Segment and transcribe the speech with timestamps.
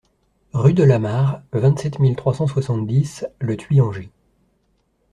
[0.53, 4.09] Rue Delamarre, vingt-sept mille trois cent soixante-dix Le Thuit-Anger